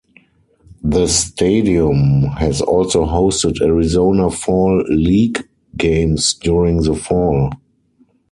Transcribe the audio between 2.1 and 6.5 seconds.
has also hosted Arizona Fall League games